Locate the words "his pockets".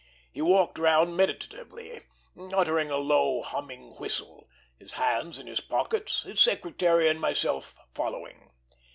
5.45-6.23